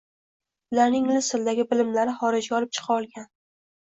[0.75, 3.29] Ularni ingliz tilidagi bilimlari xorijga olib chiqa olgan